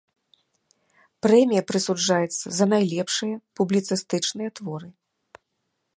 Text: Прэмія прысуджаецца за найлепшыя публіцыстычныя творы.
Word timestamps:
Прэмія 1.25 1.63
прысуджаецца 1.73 2.45
за 2.61 2.65
найлепшыя 2.73 3.35
публіцыстычныя 3.61 4.49
творы. 4.61 4.89